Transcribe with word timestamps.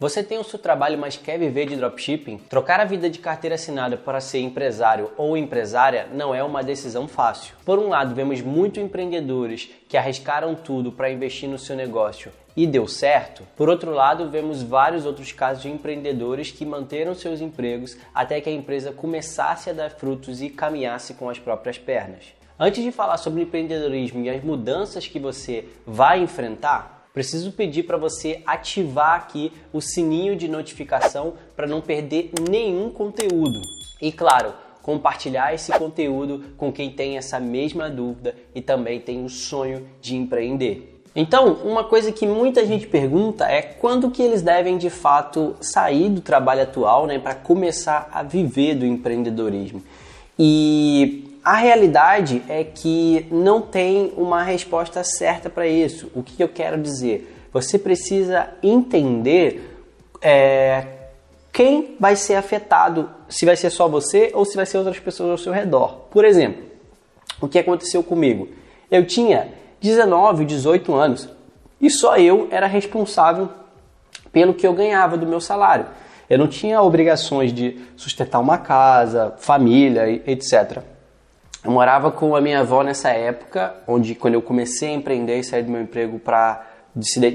Você 0.00 0.22
tem 0.22 0.38
o 0.38 0.44
seu 0.44 0.60
trabalho, 0.60 0.96
mas 0.96 1.16
quer 1.16 1.36
viver 1.40 1.66
de 1.66 1.74
dropshipping? 1.74 2.38
Trocar 2.48 2.78
a 2.78 2.84
vida 2.84 3.10
de 3.10 3.18
carteira 3.18 3.56
assinada 3.56 3.96
para 3.96 4.20
ser 4.20 4.38
empresário 4.38 5.10
ou 5.16 5.36
empresária 5.36 6.06
não 6.12 6.32
é 6.32 6.40
uma 6.40 6.62
decisão 6.62 7.08
fácil. 7.08 7.56
Por 7.64 7.80
um 7.80 7.88
lado, 7.88 8.14
vemos 8.14 8.40
muitos 8.40 8.80
empreendedores 8.80 9.68
que 9.88 9.96
arriscaram 9.96 10.54
tudo 10.54 10.92
para 10.92 11.10
investir 11.10 11.48
no 11.48 11.58
seu 11.58 11.74
negócio 11.74 12.30
e 12.56 12.64
deu 12.64 12.86
certo. 12.86 13.42
Por 13.56 13.68
outro 13.68 13.90
lado, 13.90 14.30
vemos 14.30 14.62
vários 14.62 15.04
outros 15.04 15.32
casos 15.32 15.64
de 15.64 15.68
empreendedores 15.68 16.52
que 16.52 16.64
manteram 16.64 17.12
seus 17.12 17.40
empregos 17.40 17.96
até 18.14 18.40
que 18.40 18.48
a 18.48 18.52
empresa 18.52 18.92
começasse 18.92 19.68
a 19.68 19.72
dar 19.72 19.90
frutos 19.90 20.40
e 20.40 20.48
caminhasse 20.48 21.14
com 21.14 21.28
as 21.28 21.40
próprias 21.40 21.76
pernas. 21.76 22.38
Antes 22.56 22.84
de 22.84 22.92
falar 22.92 23.16
sobre 23.16 23.42
empreendedorismo 23.42 24.24
e 24.24 24.30
as 24.30 24.44
mudanças 24.44 25.08
que 25.08 25.18
você 25.18 25.64
vai 25.84 26.20
enfrentar, 26.20 26.97
preciso 27.18 27.50
pedir 27.50 27.82
para 27.82 27.96
você 27.96 28.42
ativar 28.46 29.16
aqui 29.16 29.52
o 29.72 29.80
sininho 29.80 30.36
de 30.36 30.46
notificação 30.46 31.34
para 31.56 31.66
não 31.66 31.80
perder 31.80 32.30
nenhum 32.48 32.90
conteúdo. 32.90 33.60
E 34.00 34.12
claro, 34.12 34.54
compartilhar 34.84 35.52
esse 35.52 35.72
conteúdo 35.72 36.54
com 36.56 36.72
quem 36.72 36.92
tem 36.92 37.16
essa 37.16 37.40
mesma 37.40 37.90
dúvida 37.90 38.36
e 38.54 38.62
também 38.62 39.00
tem 39.00 39.24
o 39.24 39.28
sonho 39.28 39.84
de 40.00 40.14
empreender. 40.14 41.02
Então, 41.12 41.54
uma 41.64 41.82
coisa 41.82 42.12
que 42.12 42.24
muita 42.24 42.64
gente 42.64 42.86
pergunta 42.86 43.46
é 43.46 43.62
quando 43.62 44.12
que 44.12 44.22
eles 44.22 44.40
devem 44.40 44.78
de 44.78 44.88
fato 44.88 45.56
sair 45.60 46.08
do 46.10 46.20
trabalho 46.20 46.62
atual, 46.62 47.04
né, 47.04 47.18
para 47.18 47.34
começar 47.34 48.08
a 48.12 48.22
viver 48.22 48.76
do 48.76 48.86
empreendedorismo. 48.86 49.82
E 50.38 51.27
a 51.44 51.56
realidade 51.56 52.42
é 52.48 52.64
que 52.64 53.26
não 53.30 53.60
tem 53.60 54.12
uma 54.16 54.42
resposta 54.42 55.02
certa 55.04 55.48
para 55.48 55.66
isso. 55.66 56.10
O 56.14 56.22
que 56.22 56.42
eu 56.42 56.48
quero 56.48 56.80
dizer? 56.80 57.48
Você 57.52 57.78
precisa 57.78 58.50
entender 58.62 59.76
é, 60.20 60.84
quem 61.52 61.96
vai 61.98 62.16
ser 62.16 62.34
afetado, 62.34 63.08
se 63.28 63.46
vai 63.46 63.56
ser 63.56 63.70
só 63.70 63.88
você 63.88 64.30
ou 64.34 64.44
se 64.44 64.56
vai 64.56 64.66
ser 64.66 64.78
outras 64.78 64.98
pessoas 64.98 65.30
ao 65.30 65.38
seu 65.38 65.52
redor. 65.52 66.06
Por 66.10 66.24
exemplo, 66.24 66.62
o 67.40 67.48
que 67.48 67.58
aconteceu 67.58 68.02
comigo? 68.02 68.48
Eu 68.90 69.06
tinha 69.06 69.48
19, 69.80 70.44
18 70.44 70.94
anos 70.94 71.28
e 71.80 71.88
só 71.88 72.16
eu 72.16 72.48
era 72.50 72.66
responsável 72.66 73.48
pelo 74.32 74.54
que 74.54 74.66
eu 74.66 74.72
ganhava 74.72 75.16
do 75.16 75.26
meu 75.26 75.40
salário. 75.40 75.86
Eu 76.28 76.38
não 76.38 76.46
tinha 76.46 76.82
obrigações 76.82 77.52
de 77.52 77.80
sustentar 77.96 78.38
uma 78.38 78.58
casa, 78.58 79.34
família, 79.38 80.10
etc. 80.30 80.82
Eu 81.68 81.72
morava 81.72 82.10
com 82.10 82.34
a 82.34 82.40
minha 82.40 82.60
avó 82.60 82.82
nessa 82.82 83.10
época, 83.10 83.74
onde 83.86 84.14
quando 84.14 84.32
eu 84.32 84.40
comecei 84.40 84.88
a 84.88 84.92
empreender 84.94 85.38
e 85.38 85.44
sair 85.44 85.62
do 85.64 85.70
meu 85.70 85.82
emprego 85.82 86.18
para 86.18 86.66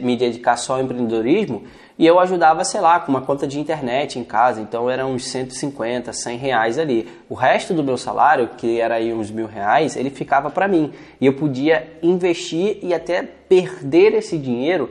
me 0.01 0.17
dedicar 0.17 0.57
só 0.57 0.73
ao 0.73 0.81
empreendedorismo, 0.81 1.65
e 1.99 2.07
eu 2.07 2.19
ajudava, 2.19 2.63
sei 2.63 2.81
lá, 2.81 2.99
com 2.99 3.11
uma 3.11 3.21
conta 3.21 3.45
de 3.45 3.59
internet 3.59 4.17
em 4.17 4.23
casa, 4.23 4.59
então 4.59 4.89
eram 4.89 5.13
uns 5.13 5.27
150, 5.27 6.11
100 6.11 6.37
reais 6.39 6.79
ali. 6.79 7.07
O 7.29 7.35
resto 7.35 7.75
do 7.75 7.83
meu 7.83 7.95
salário, 7.95 8.49
que 8.57 8.81
era 8.81 8.95
aí 8.95 9.13
uns 9.13 9.29
mil 9.29 9.45
reais, 9.45 9.95
ele 9.95 10.09
ficava 10.09 10.49
para 10.49 10.67
mim. 10.67 10.91
E 11.21 11.27
eu 11.27 11.33
podia 11.33 11.87
investir 12.01 12.79
e 12.81 12.91
até 12.91 13.21
perder 13.21 14.15
esse 14.15 14.35
dinheiro 14.39 14.89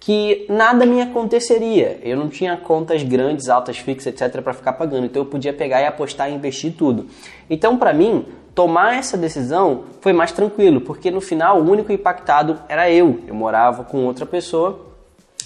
que 0.00 0.46
nada 0.48 0.86
me 0.86 1.00
aconteceria. 1.02 2.00
Eu 2.02 2.16
não 2.16 2.28
tinha 2.28 2.56
contas 2.56 3.02
grandes, 3.02 3.50
altas, 3.50 3.78
fixas, 3.78 4.14
etc. 4.14 4.42
para 4.42 4.54
ficar 4.54 4.72
pagando. 4.72 5.04
Então 5.04 5.22
eu 5.22 5.26
podia 5.26 5.52
pegar 5.52 5.82
e 5.82 5.86
apostar 5.86 6.30
e 6.30 6.34
investir 6.34 6.72
tudo. 6.72 7.06
Então, 7.48 7.76
para 7.76 7.92
mim, 7.92 8.24
tomar 8.60 8.98
essa 8.98 9.16
decisão 9.16 9.84
foi 10.02 10.12
mais 10.12 10.32
tranquilo, 10.32 10.82
porque 10.82 11.10
no 11.10 11.22
final 11.22 11.62
o 11.62 11.70
único 11.70 11.90
impactado 11.90 12.60
era 12.68 12.90
eu. 12.90 13.20
Eu 13.26 13.34
morava 13.34 13.84
com 13.84 14.04
outra 14.04 14.26
pessoa 14.26 14.78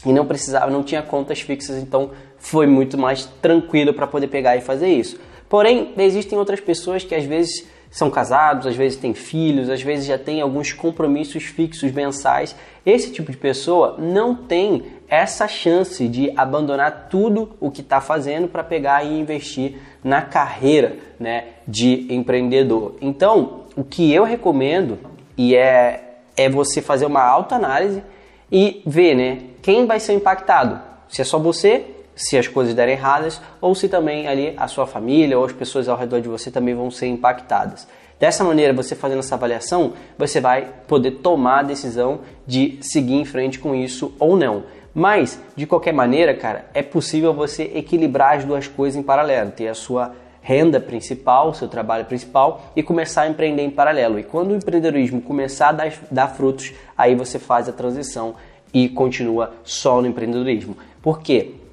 e 0.04 0.12
não 0.12 0.26
precisava, 0.26 0.68
não 0.68 0.82
tinha 0.82 1.00
contas 1.00 1.40
fixas, 1.40 1.80
então 1.80 2.10
foi 2.38 2.66
muito 2.66 2.98
mais 2.98 3.24
tranquilo 3.40 3.94
para 3.94 4.08
poder 4.08 4.26
pegar 4.26 4.56
e 4.56 4.60
fazer 4.60 4.88
isso. 4.88 5.16
Porém, 5.48 5.94
existem 5.96 6.36
outras 6.36 6.58
pessoas 6.58 7.04
que 7.04 7.14
às 7.14 7.22
vezes 7.22 7.64
são 7.95 8.11
casados, 8.11 8.67
às 8.67 8.75
vezes 8.75 8.98
têm 8.98 9.14
filhos, 9.14 9.71
às 9.71 9.81
vezes 9.81 10.06
já 10.06 10.19
têm 10.19 10.41
alguns 10.41 10.72
compromissos 10.72 11.44
fixos 11.44 11.93
mensais. 11.93 12.56
Esse 12.84 13.12
tipo 13.12 13.31
de 13.31 13.38
pessoa 13.38 13.94
não 14.00 14.34
tem 14.34 14.82
essa 15.09 15.47
chance 15.47 16.09
de 16.09 16.33
abandonar 16.37 17.06
tudo 17.09 17.50
o 17.60 17.71
que 17.71 17.83
está 17.83 18.00
fazendo 18.00 18.49
para 18.49 18.65
pegar 18.65 19.04
e 19.04 19.21
investir 19.21 19.77
na 20.03 20.22
carreira 20.22 20.97
né, 21.21 21.44
de 21.69 22.12
empreendedor. 22.12 22.97
Então, 23.00 23.60
o 23.77 23.84
que 23.84 24.12
eu 24.12 24.25
recomendo 24.25 24.99
e 25.38 25.54
é, 25.54 26.16
é 26.37 26.49
você 26.49 26.83
fazer 26.83 27.06
uma 27.06 27.22
autoanálise 27.22 28.03
e 28.50 28.83
ver 28.84 29.15
né, 29.15 29.38
quem 29.62 29.87
vai 29.87 30.00
ser 30.00 30.15
impactado. 30.15 30.81
Se 31.09 31.22
é 31.22 31.25
só 31.25 31.38
você, 31.38 31.94
se 32.14 32.36
as 32.38 32.47
coisas 32.47 32.75
derem 32.75 32.94
erradas, 32.94 33.41
ou 33.60 33.75
se 33.75 33.88
também 33.88 34.26
ali 34.26 34.54
a 34.56 34.69
sua 34.69 34.86
família 34.86 35.38
ou 35.38 35.44
as 35.44 35.52
pessoas 35.52 35.88
ao 35.88 35.97
redor 35.97 36.20
de 36.20 36.28
você 36.28 36.50
também 36.50 36.75
vão 36.75 36.91
ser 36.91 37.06
impactadas. 37.06 37.86
Dessa 38.19 38.44
maneira, 38.44 38.72
você 38.72 38.94
fazendo 38.94 39.19
essa 39.19 39.34
avaliação, 39.34 39.92
você 40.16 40.41
vai 40.41 40.69
poder 40.86 41.12
tomar 41.12 41.60
a 41.60 41.64
decisão 41.64 42.20
de 42.47 42.78
seguir 42.80 43.14
em 43.14 43.24
frente 43.24 43.58
com 43.58 43.74
isso 43.74 44.14
ou 44.19 44.36
não. 44.36 44.64
Mas, 44.94 45.41
de 45.56 45.66
qualquer 45.66 45.92
maneira, 45.92 46.32
cara, 46.34 46.66
é 46.72 46.82
possível 46.82 47.34
você 47.34 47.64
equilibrar 47.74 48.36
as 48.36 48.44
duas 48.44 48.69
coisas 48.69 48.98
em 48.98 49.03
paralelo, 49.03 49.50
ter 49.50 49.66
a 49.66 49.74
sua 49.74 50.14
renda 50.41 50.78
principal, 50.78 51.53
seu 51.54 51.66
trabalho 51.66 52.04
principal 52.04 52.70
e 52.76 52.82
começar 52.82 53.22
a 53.22 53.28
empreender 53.28 53.62
em 53.62 53.70
paralelo. 53.70 54.19
E 54.19 54.22
quando 54.22 54.53
o 54.53 54.56
empreendedorismo 54.56 55.20
começar 55.20 55.70
a 55.70 55.72
dar, 55.72 55.92
dar 56.10 56.28
frutos, 56.28 56.72
aí 56.97 57.14
você 57.14 57.38
faz 57.38 57.69
a 57.69 57.72
transição 57.72 58.36
e 58.72 58.88
continua 58.88 59.54
só 59.64 60.00
no 60.00 60.06
empreendedorismo. 60.06 60.76
Por 61.03 61.20
quê? 61.20 61.63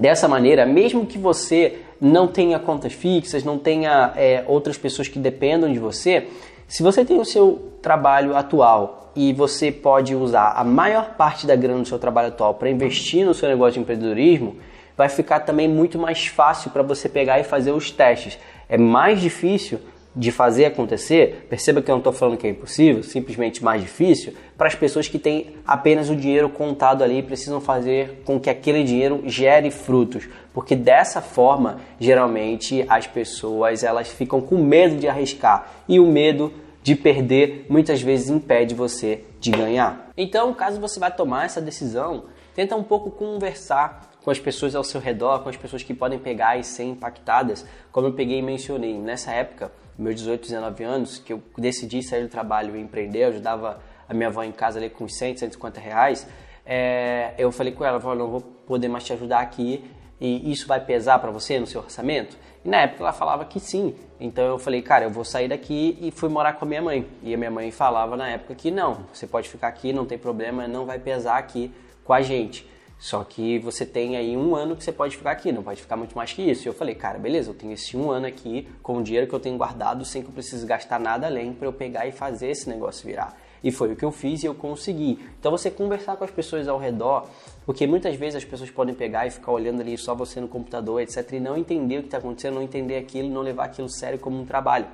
Dessa 0.00 0.26
maneira, 0.26 0.64
mesmo 0.64 1.04
que 1.04 1.18
você 1.18 1.80
não 2.00 2.26
tenha 2.26 2.58
contas 2.58 2.94
fixas, 2.94 3.44
não 3.44 3.58
tenha 3.58 4.14
é, 4.16 4.42
outras 4.46 4.78
pessoas 4.78 5.08
que 5.08 5.18
dependam 5.18 5.70
de 5.70 5.78
você, 5.78 6.26
se 6.66 6.82
você 6.82 7.04
tem 7.04 7.20
o 7.20 7.24
seu 7.26 7.74
trabalho 7.82 8.34
atual 8.34 9.12
e 9.14 9.30
você 9.34 9.70
pode 9.70 10.14
usar 10.14 10.54
a 10.56 10.64
maior 10.64 11.16
parte 11.16 11.46
da 11.46 11.54
grana 11.54 11.82
do 11.82 11.86
seu 11.86 11.98
trabalho 11.98 12.28
atual 12.28 12.54
para 12.54 12.70
investir 12.70 13.26
no 13.26 13.34
seu 13.34 13.46
negócio 13.46 13.74
de 13.74 13.80
empreendedorismo, 13.80 14.56
vai 14.96 15.10
ficar 15.10 15.40
também 15.40 15.68
muito 15.68 15.98
mais 15.98 16.26
fácil 16.26 16.70
para 16.70 16.82
você 16.82 17.06
pegar 17.06 17.38
e 17.38 17.44
fazer 17.44 17.72
os 17.72 17.90
testes. 17.90 18.38
É 18.70 18.78
mais 18.78 19.20
difícil 19.20 19.80
de 20.14 20.32
fazer 20.32 20.64
acontecer, 20.64 21.46
perceba 21.48 21.80
que 21.80 21.90
eu 21.90 21.94
não 21.94 22.00
estou 22.00 22.12
falando 22.12 22.36
que 22.36 22.46
é 22.46 22.50
impossível, 22.50 23.02
simplesmente 23.02 23.62
mais 23.62 23.80
difícil, 23.80 24.34
para 24.56 24.66
as 24.66 24.74
pessoas 24.74 25.06
que 25.06 25.18
têm 25.18 25.54
apenas 25.66 26.10
o 26.10 26.16
dinheiro 26.16 26.48
contado 26.48 27.04
ali 27.04 27.18
e 27.18 27.22
precisam 27.22 27.60
fazer 27.60 28.22
com 28.24 28.38
que 28.38 28.50
aquele 28.50 28.82
dinheiro 28.82 29.22
gere 29.26 29.70
frutos, 29.70 30.28
porque 30.52 30.74
dessa 30.74 31.20
forma, 31.20 31.78
geralmente 31.98 32.84
as 32.88 33.06
pessoas 33.06 33.84
elas 33.84 34.08
ficam 34.08 34.40
com 34.40 34.58
medo 34.58 34.96
de 34.96 35.08
arriscar 35.08 35.70
e 35.88 36.00
o 36.00 36.06
medo 36.06 36.52
de 36.82 36.96
perder 36.96 37.66
muitas 37.68 38.02
vezes 38.02 38.30
impede 38.30 38.74
você 38.74 39.24
de 39.38 39.50
ganhar. 39.50 40.10
Então, 40.16 40.52
caso 40.52 40.80
você 40.80 40.98
vai 40.98 41.14
tomar 41.14 41.46
essa 41.46 41.60
decisão, 41.60 42.24
tenta 42.54 42.76
um 42.76 42.82
pouco 42.82 43.10
conversar 43.10 44.10
com 44.22 44.30
as 44.30 44.38
pessoas 44.38 44.74
ao 44.74 44.84
seu 44.84 45.00
redor, 45.00 45.42
com 45.42 45.48
as 45.48 45.56
pessoas 45.56 45.82
que 45.82 45.94
podem 45.94 46.18
pegar 46.18 46.56
e 46.58 46.64
ser 46.64 46.84
impactadas, 46.84 47.64
como 47.90 48.08
eu 48.08 48.12
peguei 48.12 48.38
e 48.38 48.42
mencionei. 48.42 48.98
Nessa 48.98 49.32
época, 49.32 49.72
meus 49.98 50.16
18, 50.16 50.42
19 50.42 50.84
anos, 50.84 51.18
que 51.18 51.32
eu 51.32 51.42
decidi 51.56 52.02
sair 52.02 52.22
do 52.22 52.28
trabalho 52.28 52.76
e 52.76 52.80
empreender, 52.80 53.24
eu 53.24 53.28
ajudava 53.28 53.80
a 54.08 54.14
minha 54.14 54.28
avó 54.28 54.42
em 54.42 54.52
casa 54.52 54.78
ali 54.78 54.90
com 54.90 55.08
100, 55.08 55.38
150 55.38 55.80
reais, 55.80 56.26
é, 56.66 57.34
eu 57.38 57.50
falei 57.50 57.72
com 57.72 57.84
ela, 57.84 58.00
eu 58.02 58.14
não 58.14 58.28
vou 58.28 58.40
poder 58.40 58.88
mais 58.88 59.04
te 59.04 59.12
ajudar 59.12 59.40
aqui 59.40 59.84
e 60.20 60.52
isso 60.52 60.66
vai 60.66 60.78
pesar 60.84 61.18
para 61.18 61.30
você 61.30 61.58
no 61.58 61.66
seu 61.66 61.80
orçamento? 61.80 62.36
E 62.62 62.68
na 62.68 62.82
época 62.82 63.02
ela 63.02 63.12
falava 63.12 63.44
que 63.46 63.58
sim. 63.58 63.94
Então 64.20 64.44
eu 64.44 64.58
falei, 64.58 64.82
cara, 64.82 65.06
eu 65.06 65.10
vou 65.10 65.24
sair 65.24 65.48
daqui 65.48 65.96
e 66.00 66.10
fui 66.10 66.28
morar 66.28 66.52
com 66.52 66.66
a 66.66 66.68
minha 66.68 66.82
mãe. 66.82 67.06
E 67.22 67.32
a 67.32 67.38
minha 67.38 67.50
mãe 67.50 67.70
falava 67.70 68.16
na 68.16 68.28
época 68.28 68.54
que 68.54 68.70
não, 68.70 69.06
você 69.12 69.26
pode 69.26 69.48
ficar 69.48 69.68
aqui, 69.68 69.92
não 69.92 70.04
tem 70.04 70.18
problema, 70.18 70.68
não 70.68 70.84
vai 70.84 70.98
pesar 70.98 71.38
aqui 71.38 71.72
com 72.04 72.12
a 72.12 72.22
gente. 72.22 72.68
Só 73.00 73.24
que 73.24 73.58
você 73.58 73.86
tem 73.86 74.18
aí 74.18 74.36
um 74.36 74.54
ano 74.54 74.76
que 74.76 74.84
você 74.84 74.92
pode 74.92 75.16
ficar 75.16 75.30
aqui, 75.30 75.50
não 75.50 75.62
pode 75.62 75.80
ficar 75.80 75.96
muito 75.96 76.14
mais 76.14 76.34
que 76.34 76.42
isso. 76.42 76.66
E 76.66 76.68
eu 76.68 76.74
falei, 76.74 76.94
cara, 76.94 77.18
beleza, 77.18 77.50
eu 77.50 77.54
tenho 77.54 77.72
esse 77.72 77.96
um 77.96 78.10
ano 78.10 78.26
aqui 78.26 78.68
com 78.82 78.98
o 78.98 79.02
dinheiro 79.02 79.26
que 79.26 79.32
eu 79.32 79.40
tenho 79.40 79.56
guardado 79.56 80.04
sem 80.04 80.20
que 80.22 80.28
eu 80.28 80.32
precise 80.34 80.66
gastar 80.66 81.00
nada 81.00 81.26
além 81.26 81.54
para 81.54 81.66
eu 81.66 81.72
pegar 81.72 82.06
e 82.06 82.12
fazer 82.12 82.50
esse 82.50 82.68
negócio 82.68 83.06
virar. 83.06 83.34
E 83.64 83.70
foi 83.70 83.92
o 83.92 83.96
que 83.96 84.04
eu 84.04 84.12
fiz 84.12 84.42
e 84.42 84.46
eu 84.46 84.54
consegui. 84.54 85.18
Então 85.38 85.50
você 85.50 85.70
conversar 85.70 86.16
com 86.16 86.24
as 86.24 86.30
pessoas 86.30 86.68
ao 86.68 86.78
redor, 86.78 87.26
porque 87.64 87.86
muitas 87.86 88.14
vezes 88.16 88.36
as 88.36 88.44
pessoas 88.44 88.70
podem 88.70 88.94
pegar 88.94 89.26
e 89.26 89.30
ficar 89.30 89.52
olhando 89.52 89.80
ali 89.80 89.96
só 89.96 90.14
você 90.14 90.38
no 90.38 90.48
computador, 90.48 91.00
etc, 91.00 91.32
e 91.32 91.40
não 91.40 91.56
entender 91.56 91.98
o 91.98 92.00
que 92.00 92.08
está 92.08 92.18
acontecendo, 92.18 92.56
não 92.56 92.62
entender 92.62 92.98
aquilo, 92.98 93.30
não 93.30 93.40
levar 93.40 93.64
aquilo 93.64 93.88
sério 93.88 94.18
como 94.18 94.38
um 94.38 94.44
trabalho. 94.44 94.86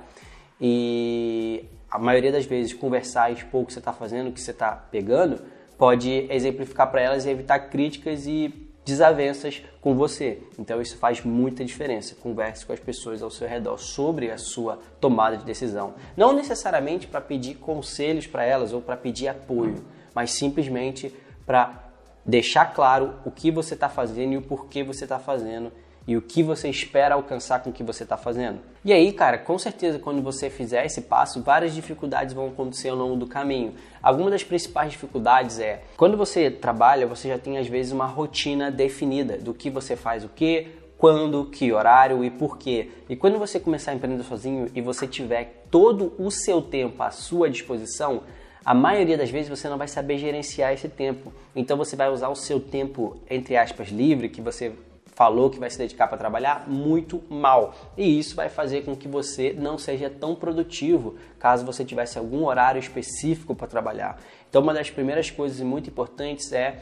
E 0.61 1.65
a 1.91 1.99
maioria 1.99 2.31
das 2.31 2.45
vezes 2.45 2.73
conversar 2.73 3.31
e 3.31 3.35
expor 3.35 3.63
o 3.63 3.65
que 3.65 3.73
você 3.73 3.79
está 3.79 3.91
fazendo, 3.91 4.29
o 4.29 4.31
que 4.31 4.39
você 4.41 4.51
está 4.51 4.71
pegando, 4.71 5.41
pode 5.77 6.27
exemplificar 6.29 6.89
para 6.89 7.01
elas 7.01 7.25
e 7.25 7.29
evitar 7.29 7.59
críticas 7.59 8.25
e 8.25 8.67
desavenças 8.87 9.61
com 9.81 9.95
você. 9.95 10.39
Então 10.57 10.81
isso 10.81 10.97
faz 10.97 11.21
muita 11.21 11.63
diferença. 11.65 12.15
Converse 12.15 12.65
com 12.65 12.71
as 12.71 12.79
pessoas 12.79 13.21
ao 13.21 13.29
seu 13.29 13.47
redor 13.47 13.77
sobre 13.77 14.31
a 14.31 14.37
sua 14.37 14.79
tomada 15.01 15.37
de 15.37 15.43
decisão. 15.43 15.93
Não 16.15 16.31
necessariamente 16.33 17.05
para 17.05 17.19
pedir 17.19 17.55
conselhos 17.55 18.25
para 18.25 18.45
elas 18.45 18.71
ou 18.71 18.81
para 18.81 18.95
pedir 18.95 19.27
apoio, 19.27 19.83
mas 20.15 20.31
simplesmente 20.31 21.13
para 21.45 21.83
deixar 22.25 22.73
claro 22.73 23.15
o 23.25 23.31
que 23.31 23.51
você 23.51 23.73
está 23.73 23.89
fazendo 23.89 24.33
e 24.33 24.37
o 24.37 24.41
porquê 24.41 24.83
você 24.83 25.03
está 25.03 25.19
fazendo 25.19 25.71
e 26.07 26.15
o 26.15 26.21
que 26.21 26.41
você 26.41 26.69
espera 26.69 27.15
alcançar 27.15 27.61
com 27.61 27.69
o 27.69 27.73
que 27.73 27.83
você 27.83 28.03
está 28.03 28.15
fazendo. 28.15 28.59
E 28.85 28.93
aí, 28.93 29.11
cara, 29.11 29.37
com 29.37 29.59
certeza 29.59 29.99
quando 29.99 30.21
você 30.21 30.49
fizer 30.49 30.85
esse 30.85 31.01
passo, 31.01 31.41
várias 31.41 31.75
dificuldades 31.75 32.33
vão 32.33 32.47
acontecer 32.47 32.89
ao 32.89 32.95
longo 32.95 33.17
do 33.17 33.27
caminho. 33.27 33.73
Alguma 34.01 34.31
das 34.31 34.43
principais 34.43 34.91
dificuldades 34.91 35.59
é 35.59 35.81
quando 35.97 36.15
você 36.15 36.49
trabalha, 36.49 37.05
você 37.05 37.27
já 37.27 37.37
tem 37.37 37.57
às 37.57 37.67
vezes 37.67 37.91
uma 37.91 38.05
rotina 38.05 38.71
definida 38.71 39.37
do 39.37 39.53
que 39.53 39.69
você 39.69 39.97
faz 39.97 40.23
o 40.23 40.29
que, 40.29 40.67
quando, 40.97 41.45
que 41.45 41.73
horário 41.73 42.23
e 42.23 42.31
por 42.31 42.57
quê. 42.57 42.89
E 43.09 43.15
quando 43.15 43.37
você 43.37 43.59
começar 43.59 43.91
a 43.91 43.95
empreender 43.95 44.23
sozinho 44.23 44.67
e 44.73 44.81
você 44.81 45.05
tiver 45.05 45.65
todo 45.69 46.13
o 46.17 46.31
seu 46.31 46.61
tempo 46.61 47.03
à 47.03 47.11
sua 47.11 47.49
disposição, 47.49 48.23
a 48.65 48.73
maioria 48.73 49.17
das 49.17 49.29
vezes 49.29 49.49
você 49.49 49.69
não 49.69 49.77
vai 49.77 49.87
saber 49.87 50.17
gerenciar 50.17 50.73
esse 50.73 50.89
tempo. 50.89 51.31
Então 51.55 51.77
você 51.77 51.95
vai 51.95 52.09
usar 52.09 52.29
o 52.29 52.35
seu 52.35 52.59
tempo, 52.59 53.17
entre 53.29 53.55
aspas, 53.55 53.89
livre, 53.89 54.27
que 54.27 54.41
você 54.41 54.73
falou 55.17 55.49
que 55.49 55.59
vai 55.59 55.67
se 55.67 55.79
dedicar 55.79 56.07
para 56.07 56.15
trabalhar 56.15 56.69
muito 56.69 57.23
mal. 57.27 57.73
E 57.97 58.19
isso 58.19 58.35
vai 58.35 58.49
fazer 58.49 58.85
com 58.85 58.95
que 58.95 59.07
você 59.07 59.51
não 59.57 59.75
seja 59.75 60.11
tão 60.11 60.35
produtivo 60.35 61.15
caso 61.39 61.65
você 61.65 61.83
tivesse 61.83 62.19
algum 62.19 62.45
horário 62.45 62.77
específico 62.77 63.55
para 63.55 63.65
trabalhar. 63.65 64.19
Então, 64.47 64.61
uma 64.61 64.75
das 64.75 64.91
primeiras 64.91 65.31
coisas 65.31 65.59
muito 65.61 65.89
importantes 65.89 66.53
é 66.53 66.81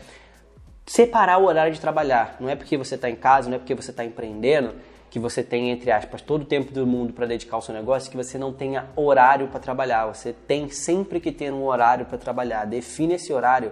separar 0.86 1.38
o 1.38 1.46
horário 1.46 1.72
de 1.72 1.80
trabalhar. 1.80 2.36
Não 2.38 2.50
é 2.50 2.58
porque 2.58 2.76
você 2.76 2.96
está 2.96 3.10
em 3.10 3.16
casa, 3.16 3.48
não 3.48 3.56
é 3.56 3.58
porque 3.58 3.74
você 3.74 3.92
está 3.92 4.04
empreendendo 4.04 4.76
que 5.10 5.18
você 5.18 5.42
tem, 5.42 5.72
entre 5.72 5.90
aspas, 5.90 6.22
todo 6.22 6.42
o 6.42 6.46
tempo 6.46 6.74
do 6.74 6.86
mundo 6.86 7.14
para 7.14 7.26
dedicar 7.26 7.56
ao 7.56 7.62
seu 7.62 7.74
negócio, 7.74 8.12
que 8.12 8.18
você 8.18 8.38
não 8.38 8.52
tenha 8.52 8.90
horário 8.98 9.48
para 9.48 9.62
trabalhar. 9.62 10.08
Você 10.08 10.34
tem 10.34 10.68
sempre 10.70 11.22
que 11.22 11.32
ter 11.32 11.54
um 11.54 11.64
horário 11.64 12.06
para 12.06 12.18
trabalhar. 12.18 12.66
Define 12.66 13.14
esse 13.14 13.32
horário 13.32 13.72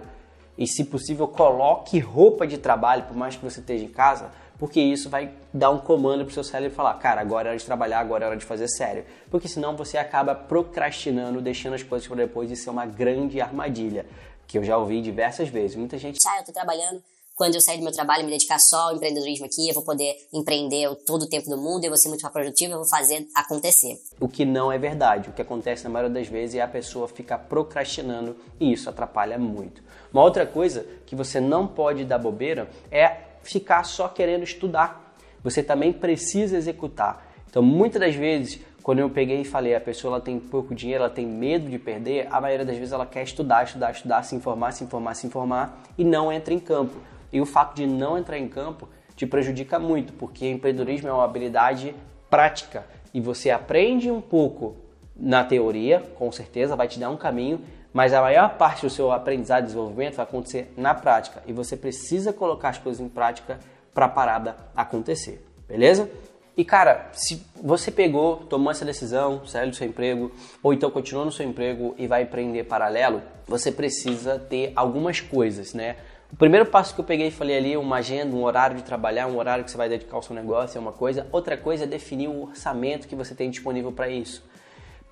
e, 0.56 0.66
se 0.66 0.84
possível, 0.84 1.26
coloque 1.26 1.98
roupa 1.98 2.46
de 2.46 2.58
trabalho, 2.58 3.04
por 3.04 3.16
mais 3.16 3.36
que 3.36 3.44
você 3.44 3.60
esteja 3.60 3.84
em 3.84 3.88
casa, 3.88 4.30
porque 4.58 4.80
isso 4.80 5.10
vai 5.10 5.32
dar 5.52 5.70
um 5.70 5.78
comando 5.78 6.24
para 6.24 6.30
o 6.30 6.34
seu 6.34 6.44
cérebro 6.44 6.74
falar, 6.74 6.94
cara, 6.94 7.20
agora 7.20 7.48
é 7.48 7.50
hora 7.50 7.58
de 7.58 7.64
trabalhar, 7.64 7.98
agora 7.98 8.24
é 8.24 8.28
hora 8.28 8.36
de 8.36 8.44
fazer 8.44 8.68
sério. 8.68 9.04
Porque 9.30 9.48
senão 9.48 9.76
você 9.76 9.98
acaba 9.98 10.34
procrastinando, 10.34 11.40
deixando 11.40 11.74
as 11.74 11.82
coisas 11.82 12.06
para 12.06 12.18
depois 12.18 12.50
e 12.50 12.54
isso 12.54 12.68
é 12.68 12.72
uma 12.72 12.86
grande 12.86 13.40
armadilha, 13.40 14.06
que 14.46 14.56
eu 14.56 14.62
já 14.62 14.76
ouvi 14.78 15.02
diversas 15.02 15.48
vezes. 15.48 15.76
Muita 15.76 15.98
gente... 15.98 16.18
Ah, 16.26 16.38
eu 16.38 16.44
tô 16.44 16.52
trabalhando, 16.52 17.02
quando 17.34 17.56
eu 17.56 17.60
sair 17.60 17.78
do 17.78 17.82
meu 17.82 17.92
trabalho, 17.92 18.24
me 18.24 18.30
dedicar 18.30 18.58
só 18.58 18.88
ao 18.88 18.96
empreendedorismo 18.96 19.46
aqui, 19.46 19.68
eu 19.68 19.74
vou 19.74 19.82
poder 19.82 20.14
empreender 20.32 20.88
todo 21.04 21.22
o 21.22 21.28
tempo 21.28 21.50
do 21.50 21.56
mundo, 21.56 21.84
eu 21.84 21.90
vou 21.90 21.96
ser 21.96 22.08
muito 22.08 22.22
mais 22.22 22.32
produtivo, 22.32 22.74
eu 22.74 22.78
vou 22.78 22.88
fazer 22.88 23.26
acontecer. 23.34 23.98
O 24.20 24.28
que 24.28 24.44
não 24.44 24.70
é 24.70 24.78
verdade. 24.78 25.30
O 25.30 25.32
que 25.32 25.42
acontece 25.42 25.82
na 25.84 25.90
maioria 25.90 26.14
das 26.14 26.28
vezes 26.28 26.54
é 26.54 26.62
a 26.62 26.68
pessoa 26.68 27.08
ficar 27.08 27.38
procrastinando 27.38 28.36
e 28.60 28.72
isso 28.72 28.88
atrapalha 28.88 29.36
muito. 29.36 29.82
Uma 30.12 30.22
outra 30.22 30.46
coisa 30.46 30.86
que 31.04 31.16
você 31.16 31.40
não 31.40 31.66
pode 31.66 32.04
dar 32.04 32.18
bobeira 32.18 32.70
é 32.90 33.16
ficar 33.42 33.84
só 33.84 34.06
querendo 34.06 34.44
estudar. 34.44 35.16
Você 35.42 35.62
também 35.62 35.92
precisa 35.92 36.56
executar. 36.56 37.32
Então, 37.50 37.62
muitas 37.62 38.00
das 38.00 38.14
vezes, 38.14 38.60
quando 38.82 39.00
eu 39.00 39.10
peguei 39.10 39.40
e 39.40 39.44
falei, 39.44 39.74
a 39.74 39.80
pessoa 39.80 40.14
ela 40.14 40.20
tem 40.20 40.38
pouco 40.38 40.74
dinheiro, 40.74 41.04
ela 41.04 41.12
tem 41.12 41.26
medo 41.26 41.68
de 41.68 41.78
perder, 41.78 42.28
a 42.30 42.40
maioria 42.40 42.64
das 42.64 42.76
vezes 42.76 42.92
ela 42.92 43.06
quer 43.06 43.22
estudar, 43.22 43.64
estudar, 43.64 43.90
estudar, 43.90 44.22
se 44.22 44.36
informar, 44.36 44.72
se 44.72 44.84
informar, 44.84 45.14
se 45.14 45.26
informar 45.26 45.82
e 45.98 46.04
não 46.04 46.32
entra 46.32 46.54
em 46.54 46.58
campo. 46.58 46.94
E 47.34 47.40
o 47.40 47.44
fato 47.44 47.74
de 47.74 47.84
não 47.84 48.16
entrar 48.16 48.38
em 48.38 48.46
campo 48.46 48.88
te 49.16 49.26
prejudica 49.26 49.76
muito, 49.76 50.12
porque 50.12 50.48
empreendedorismo 50.48 51.08
é 51.08 51.12
uma 51.12 51.24
habilidade 51.24 51.92
prática 52.30 52.86
e 53.12 53.20
você 53.20 53.50
aprende 53.50 54.08
um 54.08 54.20
pouco 54.20 54.76
na 55.16 55.42
teoria, 55.42 56.00
com 56.14 56.30
certeza 56.30 56.76
vai 56.76 56.86
te 56.86 56.98
dar 56.98 57.10
um 57.10 57.16
caminho, 57.16 57.60
mas 57.92 58.12
a 58.12 58.20
maior 58.20 58.56
parte 58.56 58.82
do 58.82 58.90
seu 58.90 59.10
aprendizado 59.10 59.64
e 59.64 59.66
desenvolvimento 59.66 60.14
vai 60.14 60.24
acontecer 60.24 60.72
na 60.76 60.94
prática 60.94 61.42
e 61.44 61.52
você 61.52 61.76
precisa 61.76 62.32
colocar 62.32 62.68
as 62.68 62.78
coisas 62.78 63.04
em 63.04 63.08
prática 63.08 63.58
para 63.92 64.06
a 64.06 64.08
parada 64.08 64.56
acontecer, 64.76 65.44
beleza? 65.68 66.08
E 66.56 66.64
cara, 66.64 67.08
se 67.12 67.44
você 67.60 67.90
pegou, 67.90 68.36
tomou 68.36 68.70
essa 68.70 68.84
decisão, 68.84 69.44
saiu 69.44 69.70
do 69.70 69.76
seu 69.76 69.88
emprego, 69.88 70.30
ou 70.62 70.72
então 70.72 70.88
continuou 70.88 71.24
no 71.24 71.32
seu 71.32 71.44
emprego 71.44 71.96
e 71.98 72.06
vai 72.06 72.22
empreender 72.22 72.62
paralelo, 72.62 73.22
você 73.44 73.72
precisa 73.72 74.38
ter 74.38 74.72
algumas 74.76 75.20
coisas, 75.20 75.74
né? 75.74 75.96
O 76.34 76.36
primeiro 76.36 76.66
passo 76.66 76.92
que 76.92 77.00
eu 77.00 77.04
peguei 77.04 77.28
e 77.28 77.30
falei 77.30 77.56
ali, 77.56 77.76
uma 77.76 77.98
agenda, 77.98 78.34
um 78.34 78.42
horário 78.42 78.76
de 78.76 78.82
trabalhar, 78.82 79.28
um 79.28 79.38
horário 79.38 79.64
que 79.64 79.70
você 79.70 79.76
vai 79.76 79.88
dedicar 79.88 80.16
ao 80.16 80.22
seu 80.22 80.34
negócio 80.34 80.76
é 80.76 80.80
uma 80.80 80.90
coisa. 80.90 81.28
Outra 81.30 81.56
coisa 81.56 81.84
é 81.84 81.86
definir 81.86 82.26
o 82.26 82.42
orçamento 82.42 83.06
que 83.06 83.14
você 83.14 83.36
tem 83.36 83.48
disponível 83.48 83.92
para 83.92 84.08
isso. 84.08 84.44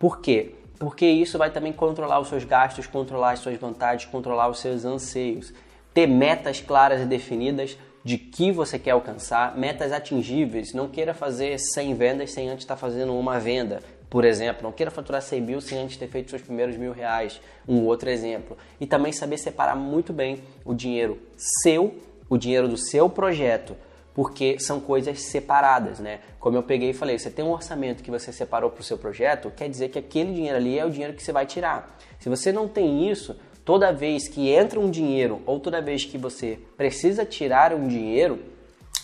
Por 0.01 0.21
quê? 0.21 0.57
porque 0.83 1.07
isso 1.07 1.39
vai 1.39 1.49
também 1.49 1.73
controlar 1.73 2.19
os 2.19 2.27
seus 2.27 2.43
gastos, 2.43 2.89
controlar 2.89 3.31
as 3.31 3.39
suas 3.39 3.57
vontades, 3.57 4.07
controlar 4.07 4.49
os 4.49 4.59
seus 4.59 4.85
anseios. 4.85 5.53
Ter 5.95 6.09
metas 6.09 6.61
claras 6.61 7.01
e 7.01 7.05
definidas 7.05 7.79
de 8.03 8.19
que 8.19 8.51
você 8.51 8.81
quer 8.81 8.91
alcançar, 8.91 9.57
metas 9.57 9.93
atingíveis. 9.93 10.73
Não 10.73 10.89
queira 10.89 11.15
fazer 11.15 11.57
100 11.57 11.95
vendas 11.95 12.33
sem 12.33 12.49
antes 12.49 12.65
estar 12.65 12.77
fazendo 12.77 13.17
uma 13.17 13.39
venda, 13.39 13.81
por 14.13 14.27
exemplo. 14.27 14.63
Não 14.63 14.73
queira 14.73 14.91
faturar 14.91 15.23
100 15.23 15.41
mil 15.41 15.61
sem 15.63 15.79
antes 15.79 15.97
ter 15.97 16.07
feito 16.07 16.29
seus 16.29 16.43
primeiros 16.43 16.77
mil 16.77 16.93
reais, 16.93 17.41
um 17.67 17.87
outro 17.87 18.11
exemplo. 18.11 18.59
E 18.79 18.87
também 18.87 19.11
saber 19.11 19.39
separar 19.39 19.75
muito 19.75 20.13
bem 20.13 20.43
o 20.67 20.75
dinheiro 20.75 21.19
seu, 21.35 21.95
o 22.29 22.37
dinheiro 22.37 22.69
do 22.69 22.77
seu 22.77 23.09
projeto, 23.09 23.75
porque 24.13 24.59
são 24.59 24.81
coisas 24.81 25.23
separadas, 25.23 25.99
né? 25.99 26.21
Como 26.39 26.59
eu 26.59 26.63
peguei 26.63 26.91
e 26.91 26.93
falei, 26.93 27.19
você 27.19 27.31
tem 27.31 27.43
um 27.43 27.53
orçamento 27.53 28.03
que 28.03 28.11
você 28.11 28.31
separou 28.31 28.69
para 28.69 28.83
o 28.83 28.85
seu 28.85 28.99
projeto, 28.99 29.51
quer 29.51 29.71
dizer 29.71 29.89
que 29.89 29.99
aquele 29.99 30.35
dinheiro 30.35 30.59
ali 30.59 30.79
é 30.79 30.85
o 30.85 30.91
dinheiro 30.91 31.15
que 31.15 31.23
você 31.23 31.33
vai 31.33 31.47
tirar. 31.47 31.99
Se 32.19 32.29
você 32.29 32.53
não 32.53 32.69
tem 32.69 33.11
isso, 33.11 33.35
toda 33.65 33.95
vez 33.95 34.29
que 34.29 34.51
entra 34.51 34.79
um 34.79 34.91
dinheiro 34.91 35.41
ou 35.47 35.59
toda 35.59 35.81
vez 35.81 36.05
que 36.05 36.19
você 36.19 36.59
precisa 36.77 37.25
tirar 37.25 37.73
um 37.73 37.89
dinheiro, 37.89 38.39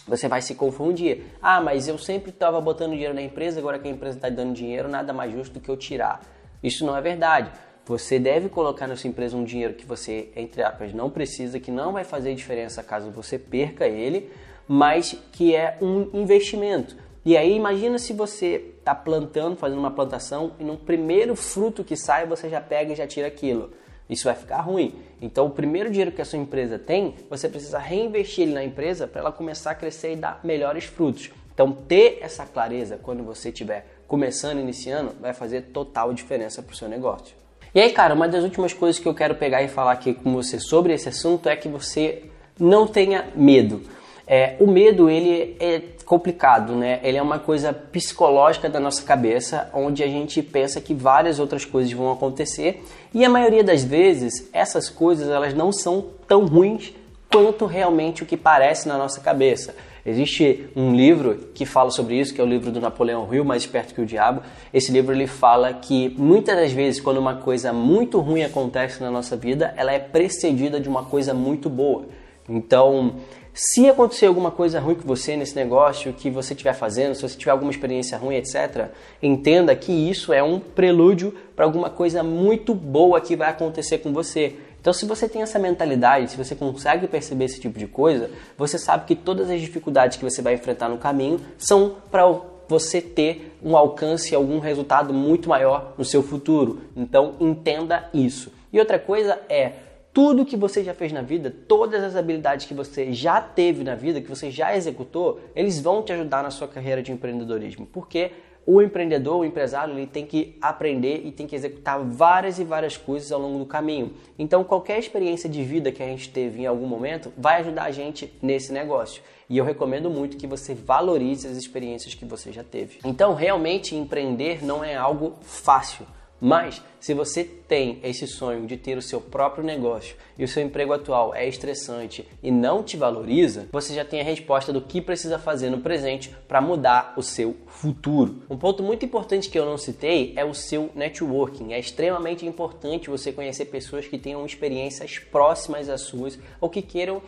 você 0.08 0.26
vai 0.26 0.40
se 0.42 0.54
confundir. 0.54 1.24
Ah, 1.40 1.60
mas 1.60 1.86
eu 1.86 1.98
sempre 1.98 2.30
estava 2.30 2.60
botando 2.60 2.92
dinheiro 2.92 3.14
na 3.14 3.22
empresa, 3.22 3.60
agora 3.60 3.78
que 3.78 3.86
a 3.86 3.90
empresa 3.90 4.16
está 4.16 4.28
dando 4.28 4.54
dinheiro, 4.54 4.88
nada 4.88 5.12
mais 5.12 5.32
justo 5.32 5.54
do 5.54 5.60
que 5.60 5.68
eu 5.68 5.76
tirar. 5.76 6.20
Isso 6.62 6.84
não 6.84 6.96
é 6.96 7.00
verdade. 7.00 7.50
Você 7.86 8.18
deve 8.18 8.48
colocar 8.48 8.86
na 8.86 8.96
sua 8.96 9.08
empresa 9.08 9.36
um 9.36 9.44
dinheiro 9.44 9.74
que 9.74 9.86
você, 9.86 10.30
entre 10.36 10.62
aspas, 10.62 10.92
não 10.92 11.08
precisa, 11.08 11.60
que 11.60 11.70
não 11.70 11.92
vai 11.92 12.04
fazer 12.04 12.34
diferença 12.34 12.82
caso 12.82 13.10
você 13.10 13.38
perca 13.38 13.86
ele, 13.86 14.30
mas 14.66 15.16
que 15.32 15.54
é 15.54 15.78
um 15.80 16.10
investimento. 16.12 16.96
E 17.24 17.36
aí 17.36 17.54
imagina 17.54 17.98
se 17.98 18.12
você 18.12 18.74
está 18.78 18.94
plantando, 18.94 19.56
fazendo 19.56 19.78
uma 19.78 19.90
plantação 19.90 20.52
e 20.58 20.64
no 20.64 20.76
primeiro 20.76 21.34
fruto 21.34 21.84
que 21.84 21.96
sai 21.96 22.26
você 22.26 22.48
já 22.48 22.60
pega 22.60 22.92
e 22.92 22.96
já 22.96 23.06
tira 23.06 23.26
aquilo. 23.26 23.70
Isso 24.08 24.24
vai 24.24 24.34
ficar 24.34 24.60
ruim. 24.60 24.94
Então 25.20 25.46
o 25.46 25.50
primeiro 25.50 25.90
dinheiro 25.90 26.12
que 26.12 26.22
a 26.22 26.24
sua 26.24 26.38
empresa 26.38 26.78
tem, 26.78 27.14
você 27.28 27.48
precisa 27.48 27.78
reinvestir 27.78 28.44
ele 28.44 28.54
na 28.54 28.64
empresa 28.64 29.06
para 29.06 29.20
ela 29.20 29.32
começar 29.32 29.72
a 29.72 29.74
crescer 29.74 30.12
e 30.12 30.16
dar 30.16 30.40
melhores 30.42 30.84
frutos. 30.84 31.30
Então 31.52 31.72
ter 31.72 32.18
essa 32.20 32.46
clareza 32.46 32.98
quando 33.02 33.22
você 33.22 33.48
estiver 33.48 33.86
começando, 34.06 34.58
iniciando, 34.58 35.12
vai 35.20 35.34
fazer 35.34 35.62
total 35.72 36.14
diferença 36.14 36.62
para 36.62 36.72
o 36.72 36.76
seu 36.76 36.88
negócio. 36.88 37.36
E 37.74 37.80
aí, 37.80 37.92
cara, 37.92 38.14
uma 38.14 38.26
das 38.26 38.42
últimas 38.42 38.72
coisas 38.72 38.98
que 38.98 39.06
eu 39.06 39.14
quero 39.14 39.34
pegar 39.34 39.62
e 39.62 39.68
falar 39.68 39.92
aqui 39.92 40.14
com 40.14 40.32
você 40.32 40.58
sobre 40.58 40.94
esse 40.94 41.08
assunto 41.08 41.48
é 41.48 41.56
que 41.56 41.68
você 41.68 42.24
não 42.58 42.86
tenha 42.86 43.28
medo. 43.34 43.82
É, 44.30 44.56
o 44.60 44.66
medo 44.66 45.08
ele 45.08 45.56
é 45.58 45.80
complicado, 46.04 46.74
né? 46.74 47.00
Ele 47.02 47.16
é 47.16 47.22
uma 47.22 47.38
coisa 47.38 47.72
psicológica 47.72 48.68
da 48.68 48.78
nossa 48.78 49.02
cabeça, 49.02 49.70
onde 49.72 50.02
a 50.02 50.06
gente 50.06 50.42
pensa 50.42 50.82
que 50.82 50.92
várias 50.92 51.38
outras 51.38 51.64
coisas 51.64 51.90
vão 51.92 52.12
acontecer 52.12 52.84
e 53.14 53.24
a 53.24 53.28
maioria 53.28 53.64
das 53.64 53.82
vezes 53.82 54.48
essas 54.52 54.90
coisas 54.90 55.28
elas 55.28 55.54
não 55.54 55.72
são 55.72 56.04
tão 56.26 56.44
ruins 56.44 56.92
quanto 57.30 57.64
realmente 57.64 58.22
o 58.22 58.26
que 58.26 58.36
parece 58.36 58.86
na 58.86 58.98
nossa 58.98 59.20
cabeça. 59.20 59.74
Existe 60.04 60.68
um 60.76 60.94
livro 60.94 61.48
que 61.54 61.66
fala 61.66 61.90
sobre 61.90 62.18
isso, 62.18 62.32
que 62.34 62.40
é 62.40 62.44
o 62.44 62.46
livro 62.46 62.70
do 62.70 62.80
Napoleão 62.80 63.28
Hill, 63.32 63.44
Mais 63.44 63.62
Esperto 63.62 63.94
que 63.94 64.00
o 64.00 64.06
Diabo. 64.06 64.42
Esse 64.72 64.92
livro 64.92 65.14
ele 65.14 65.26
fala 65.26 65.72
que 65.74 66.14
muitas 66.18 66.56
das 66.56 66.72
vezes 66.72 67.00
quando 67.00 67.18
uma 67.18 67.36
coisa 67.36 67.72
muito 67.72 68.18
ruim 68.20 68.42
acontece 68.42 69.02
na 69.02 69.10
nossa 69.10 69.36
vida, 69.36 69.74
ela 69.76 69.92
é 69.92 69.98
precedida 69.98 70.80
de 70.80 70.88
uma 70.88 71.04
coisa 71.04 71.34
muito 71.34 71.68
boa. 71.68 72.06
Então, 72.48 73.16
se 73.60 73.88
acontecer 73.88 74.26
alguma 74.26 74.52
coisa 74.52 74.78
ruim 74.78 74.94
com 74.94 75.02
você 75.02 75.36
nesse 75.36 75.56
negócio 75.56 76.12
que 76.12 76.30
você 76.30 76.52
estiver 76.52 76.74
fazendo, 76.74 77.16
se 77.16 77.22
você 77.22 77.36
tiver 77.36 77.50
alguma 77.50 77.72
experiência 77.72 78.16
ruim, 78.16 78.36
etc., 78.36 78.86
entenda 79.20 79.74
que 79.74 79.90
isso 79.90 80.32
é 80.32 80.40
um 80.40 80.60
prelúdio 80.60 81.34
para 81.56 81.64
alguma 81.64 81.90
coisa 81.90 82.22
muito 82.22 82.72
boa 82.72 83.20
que 83.20 83.34
vai 83.34 83.50
acontecer 83.50 83.98
com 83.98 84.12
você. 84.12 84.54
Então, 84.80 84.92
se 84.92 85.04
você 85.04 85.28
tem 85.28 85.42
essa 85.42 85.58
mentalidade, 85.58 86.30
se 86.30 86.36
você 86.36 86.54
consegue 86.54 87.08
perceber 87.08 87.46
esse 87.46 87.60
tipo 87.60 87.80
de 87.80 87.88
coisa, 87.88 88.30
você 88.56 88.78
sabe 88.78 89.06
que 89.06 89.16
todas 89.16 89.50
as 89.50 89.60
dificuldades 89.60 90.16
que 90.16 90.22
você 90.22 90.40
vai 90.40 90.54
enfrentar 90.54 90.88
no 90.88 90.96
caminho 90.96 91.40
são 91.58 91.96
para 92.12 92.32
você 92.68 93.00
ter 93.00 93.58
um 93.60 93.76
alcance, 93.76 94.36
algum 94.36 94.60
resultado 94.60 95.12
muito 95.12 95.48
maior 95.48 95.94
no 95.98 96.04
seu 96.04 96.22
futuro. 96.22 96.82
Então, 96.96 97.34
entenda 97.40 98.08
isso. 98.14 98.52
E 98.72 98.78
outra 98.78 99.00
coisa 99.00 99.36
é 99.48 99.72
tudo 100.18 100.44
que 100.44 100.56
você 100.56 100.82
já 100.82 100.92
fez 100.92 101.12
na 101.12 101.22
vida, 101.22 101.48
todas 101.68 102.02
as 102.02 102.16
habilidades 102.16 102.66
que 102.66 102.74
você 102.74 103.12
já 103.12 103.40
teve 103.40 103.84
na 103.84 103.94
vida, 103.94 104.20
que 104.20 104.28
você 104.28 104.50
já 104.50 104.76
executou, 104.76 105.38
eles 105.54 105.78
vão 105.78 106.02
te 106.02 106.12
ajudar 106.12 106.42
na 106.42 106.50
sua 106.50 106.66
carreira 106.66 107.00
de 107.00 107.12
empreendedorismo. 107.12 107.86
Porque 107.86 108.32
o 108.66 108.82
empreendedor, 108.82 109.36
o 109.38 109.44
empresário, 109.44 109.94
ele 109.94 110.08
tem 110.08 110.26
que 110.26 110.56
aprender 110.60 111.22
e 111.24 111.30
tem 111.30 111.46
que 111.46 111.54
executar 111.54 112.00
várias 112.00 112.58
e 112.58 112.64
várias 112.64 112.96
coisas 112.96 113.30
ao 113.30 113.40
longo 113.40 113.60
do 113.60 113.66
caminho. 113.66 114.12
Então, 114.36 114.64
qualquer 114.64 114.98
experiência 114.98 115.48
de 115.48 115.62
vida 115.62 115.92
que 115.92 116.02
a 116.02 116.06
gente 116.06 116.30
teve 116.30 116.62
em 116.62 116.66
algum 116.66 116.88
momento 116.88 117.32
vai 117.38 117.60
ajudar 117.60 117.84
a 117.84 117.92
gente 117.92 118.32
nesse 118.42 118.72
negócio. 118.72 119.22
E 119.48 119.56
eu 119.56 119.64
recomendo 119.64 120.10
muito 120.10 120.36
que 120.36 120.48
você 120.48 120.74
valorize 120.74 121.46
as 121.46 121.56
experiências 121.56 122.16
que 122.16 122.24
você 122.24 122.50
já 122.50 122.64
teve. 122.64 122.98
Então, 123.04 123.34
realmente 123.34 123.94
empreender 123.94 124.64
não 124.64 124.82
é 124.82 124.96
algo 124.96 125.34
fácil. 125.42 126.04
Mas 126.40 126.82
se 127.00 127.14
você 127.14 127.44
tem 127.44 128.00
esse 128.02 128.26
sonho 128.26 128.66
de 128.66 128.76
ter 128.76 128.96
o 128.96 129.02
seu 129.02 129.20
próprio 129.20 129.64
negócio 129.64 130.16
e 130.36 130.44
o 130.44 130.48
seu 130.48 130.62
emprego 130.62 130.92
atual 130.92 131.34
é 131.34 131.46
estressante 131.48 132.26
e 132.42 132.50
não 132.50 132.82
te 132.82 132.96
valoriza, 132.96 133.68
você 133.72 133.94
já 133.94 134.04
tem 134.04 134.20
a 134.20 134.24
resposta 134.24 134.72
do 134.72 134.80
que 134.80 135.00
precisa 135.00 135.38
fazer 135.38 135.70
no 135.70 135.78
presente 135.78 136.34
para 136.46 136.60
mudar 136.60 137.14
o 137.16 137.22
seu 137.22 137.56
futuro. 137.66 138.42
Um 138.48 138.56
ponto 138.56 138.82
muito 138.82 139.04
importante 139.04 139.48
que 139.48 139.58
eu 139.58 139.66
não 139.66 139.76
citei 139.78 140.32
é 140.36 140.44
o 140.44 140.54
seu 140.54 140.90
networking. 140.94 141.72
É 141.72 141.78
extremamente 141.78 142.46
importante 142.46 143.10
você 143.10 143.32
conhecer 143.32 143.66
pessoas 143.66 144.06
que 144.06 144.18
tenham 144.18 144.44
experiências 144.44 145.18
próximas 145.18 145.88
às 145.88 146.02
suas 146.02 146.38
ou 146.60 146.70
que 146.70 146.82
queiram 146.82 147.22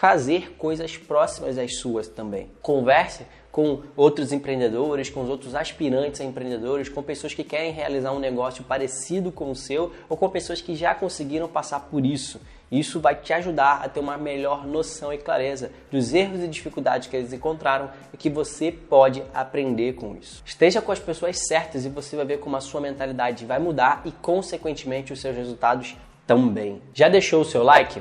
fazer 0.00 0.52
coisas 0.56 0.96
próximas 0.96 1.58
às 1.58 1.76
suas 1.76 2.08
também. 2.08 2.50
Converse 2.62 3.26
com 3.52 3.82
outros 3.94 4.32
empreendedores, 4.32 5.10
com 5.10 5.22
os 5.22 5.28
outros 5.28 5.54
aspirantes 5.54 6.22
a 6.22 6.24
empreendedores, 6.24 6.88
com 6.88 7.02
pessoas 7.02 7.34
que 7.34 7.44
querem 7.44 7.70
realizar 7.70 8.10
um 8.12 8.18
negócio 8.18 8.64
parecido 8.64 9.30
com 9.30 9.50
o 9.50 9.54
seu 9.54 9.92
ou 10.08 10.16
com 10.16 10.26
pessoas 10.30 10.62
que 10.62 10.74
já 10.74 10.94
conseguiram 10.94 11.46
passar 11.48 11.80
por 11.80 12.06
isso. 12.06 12.40
Isso 12.72 12.98
vai 12.98 13.14
te 13.14 13.34
ajudar 13.34 13.82
a 13.84 13.90
ter 13.90 14.00
uma 14.00 14.16
melhor 14.16 14.66
noção 14.66 15.12
e 15.12 15.18
clareza 15.18 15.70
dos 15.90 16.14
erros 16.14 16.42
e 16.42 16.48
dificuldades 16.48 17.06
que 17.06 17.16
eles 17.16 17.34
encontraram 17.34 17.90
e 18.10 18.16
que 18.16 18.30
você 18.30 18.72
pode 18.72 19.22
aprender 19.34 19.96
com 19.96 20.16
isso. 20.16 20.42
Esteja 20.46 20.80
com 20.80 20.92
as 20.92 20.98
pessoas 20.98 21.46
certas 21.46 21.84
e 21.84 21.90
você 21.90 22.16
vai 22.16 22.24
ver 22.24 22.38
como 22.38 22.56
a 22.56 22.60
sua 22.62 22.80
mentalidade 22.80 23.44
vai 23.44 23.58
mudar 23.58 24.00
e, 24.06 24.12
consequentemente, 24.12 25.12
os 25.12 25.20
seus 25.20 25.36
resultados 25.36 25.94
também. 26.26 26.80
Já 26.94 27.10
deixou 27.10 27.42
o 27.42 27.44
seu 27.44 27.62
like? 27.62 28.00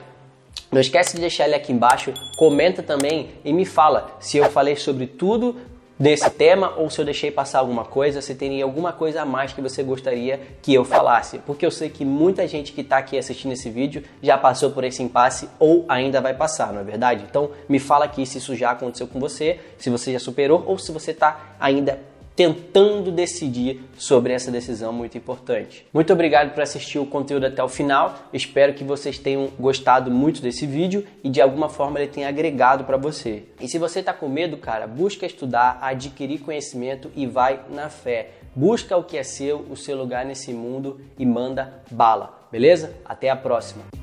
Não 0.72 0.80
esquece 0.80 1.16
de 1.16 1.22
deixar 1.22 1.46
ele 1.46 1.56
aqui 1.56 1.72
embaixo, 1.74 2.14
comenta 2.38 2.84
também 2.84 3.32
e 3.44 3.52
me 3.52 3.66
fala 3.66 4.12
se 4.20 4.38
eu 4.38 4.46
falei 4.52 4.76
sobre 4.76 5.08
tudo 5.08 5.56
desse 6.00 6.30
tema 6.30 6.76
ou 6.78 6.90
se 6.90 7.02
eu 7.02 7.06
deixei 7.06 7.32
passar 7.32 7.60
alguma 7.60 7.84
coisa, 7.84 8.22
se 8.22 8.36
teria 8.36 8.64
alguma 8.64 8.94
coisa 8.94 9.24
a 9.24 9.26
mais 9.26 9.52
que 9.52 9.62
você 9.62 9.82
gostaria 9.82 10.40
que 10.62 10.74
eu 10.74 10.86
falasse, 10.86 11.40
porque 11.40 11.66
eu 11.66 11.72
sei 11.72 11.90
que 11.90 12.06
muita 12.06 12.48
gente 12.48 12.72
que 12.72 12.82
está 12.82 13.00
aqui 13.00 13.18
assistindo 13.18 13.52
esse 13.52 13.70
vídeo 13.70 14.04
já 14.22 14.38
passou 14.38 14.70
por 14.70 14.84
esse 14.84 15.02
impasse 15.04 15.50
ou 15.60 15.84
ainda 15.90 16.22
vai 16.22 16.36
passar, 16.36 16.72
não 16.72 16.82
é 16.82 16.84
verdade? 16.84 17.26
Então 17.28 17.50
me 17.68 17.80
fala 17.80 18.06
aqui 18.06 18.26
se 18.26 18.38
isso 18.38 18.56
já 18.56 18.72
aconteceu 18.72 19.08
com 19.08 19.20
você, 19.20 19.60
se 19.78 19.90
você 19.90 20.14
já 20.14 20.20
superou 20.20 20.64
ou 20.68 20.78
se 20.78 20.92
você 20.92 21.12
está 21.12 21.56
ainda 21.60 22.00
tentando 22.39 23.12
decidir 23.12 23.81
sobre 23.98 24.31
essa 24.31 24.50
decisão 24.50 24.93
muito 24.93 25.17
importante. 25.17 25.86
Muito 25.93 26.13
obrigado 26.13 26.53
por 26.53 26.63
assistir 26.63 26.98
o 26.98 27.05
conteúdo 27.05 27.46
até 27.46 27.62
o 27.62 27.67
final. 27.67 28.17
Espero 28.31 28.74
que 28.74 28.81
vocês 28.81 29.17
tenham 29.17 29.50
gostado 29.60 30.10
muito 30.10 30.41
desse 30.41 30.65
vídeo 30.65 31.05
e 31.22 31.29
de 31.29 31.41
alguma 31.41 31.67
forma 31.67 32.00
ele 32.00 32.08
tenha 32.08 32.29
agregado 32.29 32.86
para 32.86 32.96
você. 32.96 33.43
E 33.60 33.67
se 33.67 33.77
você 33.77 34.00
está 34.00 34.13
com 34.13 34.29
medo, 34.29 34.55
cara, 34.55 34.88
busca 34.88 35.25
estudar, 35.25 35.79
adquirir 35.81 36.39
conhecimento 36.39 37.12
e 37.13 37.27
vai 37.27 37.60
na 37.69 37.89
fé. 37.89 38.29
Busca 38.55 38.96
o 38.96 39.03
que 39.03 39.17
é 39.17 39.24
seu, 39.24 39.65
o 39.69 39.75
seu 39.75 39.98
lugar 39.98 40.25
nesse 40.25 40.53
mundo 40.53 41.01
e 41.17 41.25
manda 41.25 41.84
bala. 41.91 42.48
Beleza? 42.50 42.93
Até 43.03 43.29
a 43.29 43.36
próxima. 43.36 43.99